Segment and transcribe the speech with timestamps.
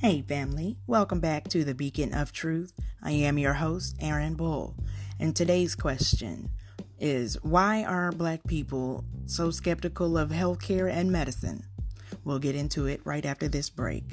[0.00, 2.72] Hey, family, welcome back to the Beacon of Truth.
[3.02, 4.76] I am your host, Aaron Bull,
[5.18, 6.50] and today's question
[7.00, 11.64] is why are black people so skeptical of healthcare and medicine?
[12.22, 14.04] We'll get into it right after this break.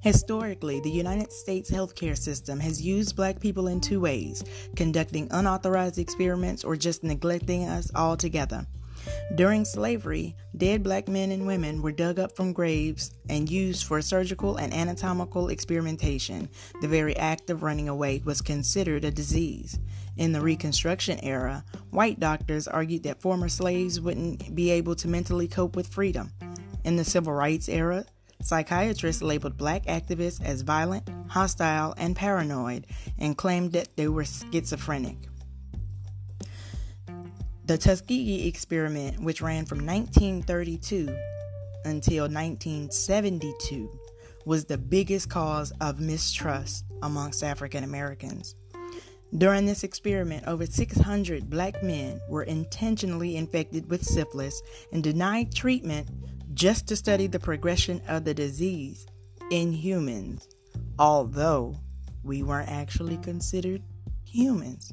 [0.00, 4.42] Historically, the United States healthcare system has used black people in two ways
[4.76, 8.66] conducting unauthorized experiments or just neglecting us altogether.
[9.34, 14.00] During slavery, dead black men and women were dug up from graves and used for
[14.02, 16.48] surgical and anatomical experimentation.
[16.80, 19.78] The very act of running away was considered a disease.
[20.16, 25.46] In the Reconstruction era, white doctors argued that former slaves wouldn't be able to mentally
[25.46, 26.32] cope with freedom.
[26.84, 28.04] In the Civil Rights era,
[28.42, 32.86] psychiatrists labeled black activists as violent, hostile, and paranoid
[33.18, 35.16] and claimed that they were schizophrenic.
[37.68, 41.14] The Tuskegee experiment, which ran from 1932
[41.84, 43.90] until 1972,
[44.46, 48.54] was the biggest cause of mistrust amongst African Americans.
[49.36, 56.08] During this experiment, over 600 black men were intentionally infected with syphilis and denied treatment
[56.54, 59.06] just to study the progression of the disease
[59.50, 60.48] in humans,
[60.98, 61.76] although
[62.24, 63.82] we weren't actually considered
[64.24, 64.90] humans.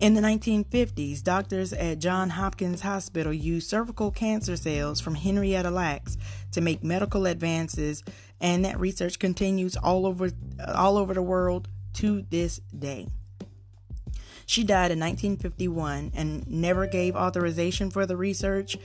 [0.00, 6.16] In the 1950s, doctors at Johns Hopkins Hospital used cervical cancer cells from Henrietta Lacks
[6.52, 8.04] to make medical advances,
[8.40, 10.30] and that research continues all over
[10.72, 13.08] all over the world to this day.
[14.46, 18.76] She died in 1951 and never gave authorization for the research,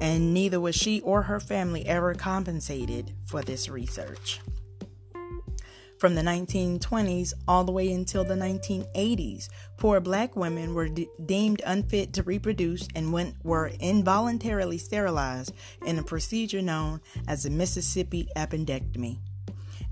[0.00, 4.40] and neither was she or her family ever compensated for this research
[6.02, 9.48] from the 1920s all the way until the 1980s.
[9.76, 15.54] Poor black women were de- deemed unfit to reproduce and went, were involuntarily sterilized
[15.86, 19.20] in a procedure known as the Mississippi appendectomy.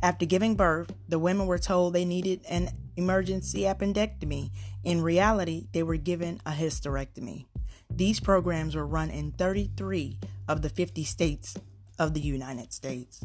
[0.02, 4.50] After giving birth, the women were told they needed an emergency appendectomy.
[4.82, 7.46] In reality, they were given a hysterectomy.
[7.88, 10.18] These programs were run in 33
[10.48, 11.54] of the 50 states
[12.00, 13.24] of the United States.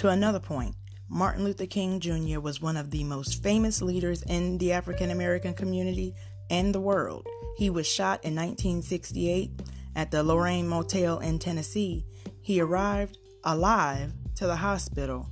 [0.00, 0.76] To another point,
[1.10, 2.40] Martin Luther King Jr.
[2.40, 6.14] was one of the most famous leaders in the African American community
[6.48, 7.26] and the world.
[7.58, 9.50] He was shot in 1968
[9.94, 12.06] at the Lorraine Motel in Tennessee.
[12.40, 15.28] He arrived alive to the hospital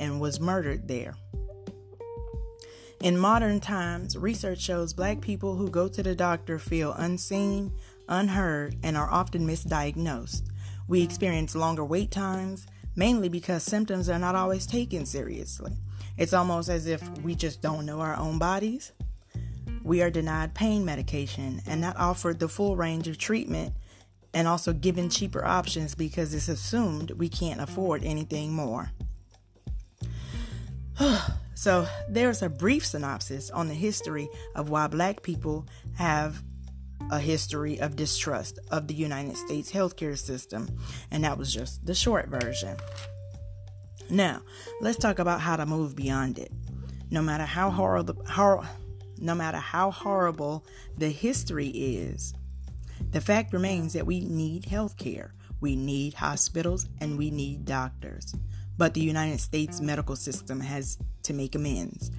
[0.00, 1.14] and was murdered there.
[3.02, 7.74] In modern times, research shows black people who go to the doctor feel unseen,
[8.08, 10.48] unheard, and are often misdiagnosed.
[10.86, 12.66] We experience longer wait times
[12.98, 15.72] mainly because symptoms are not always taken seriously.
[16.16, 18.90] It's almost as if we just don't know our own bodies.
[19.84, 23.72] We are denied pain medication and not offered the full range of treatment
[24.34, 28.90] and also given cheaper options because it's assumed we can't afford anything more.
[31.54, 36.42] so, there's a brief synopsis on the history of why black people have
[37.10, 40.68] a history of distrust of the United States healthcare system,
[41.10, 42.76] and that was just the short version.
[44.10, 44.42] Now,
[44.80, 46.52] let's talk about how to move beyond it.
[47.10, 48.66] No matter how horrible, hor-
[49.18, 50.64] no matter how horrible
[50.96, 52.34] the history is,
[53.10, 58.34] the fact remains that we need healthcare, we need hospitals, and we need doctors.
[58.76, 62.10] But the United States medical system has to make amends.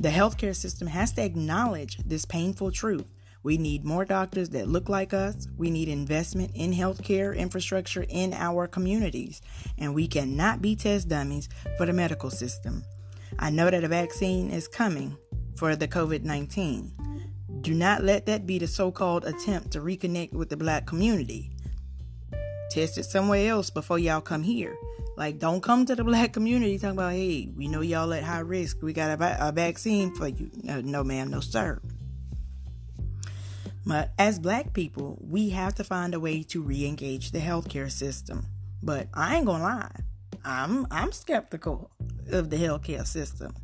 [0.00, 3.06] The healthcare system has to acknowledge this painful truth
[3.42, 5.48] we need more doctors that look like us.
[5.56, 9.40] We need investment in healthcare infrastructure in our communities.
[9.78, 12.84] And we cannot be test dummies for the medical system.
[13.38, 15.16] I know that a vaccine is coming
[15.56, 16.92] for the COVID 19.
[17.62, 21.50] Do not let that be the so called attempt to reconnect with the black community.
[22.70, 24.76] Test it somewhere else before y'all come here.
[25.16, 28.40] Like, don't come to the black community talking about, hey, we know y'all at high
[28.40, 28.82] risk.
[28.82, 30.50] We got a, a vaccine for you.
[30.62, 31.80] No, no, ma'am, no, sir.
[33.86, 38.46] But as black people, we have to find a way to re-engage the healthcare system.
[38.82, 39.90] But I ain't gonna lie,
[40.44, 41.90] I'm I'm skeptical
[42.30, 43.54] of the healthcare system.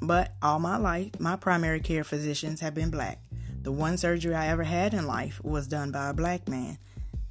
[0.00, 3.20] But all my life, my primary care physicians have been black.
[3.62, 6.78] The one surgery I ever had in life was done by a black man.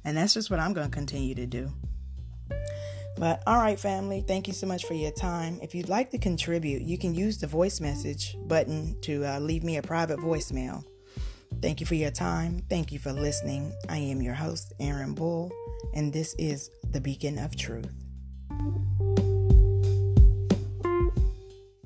[0.04, 1.72] And that's just what I'm going to continue to do.
[3.16, 5.58] But all right, family, thank you so much for your time.
[5.62, 9.64] If you'd like to contribute, you can use the voice message button to uh, leave
[9.64, 10.84] me a private voicemail.
[11.60, 12.62] Thank you for your time.
[12.70, 13.72] Thank you for listening.
[13.88, 15.50] I am your host, Aaron Bull,
[15.92, 17.90] and this is the Beacon of Truth.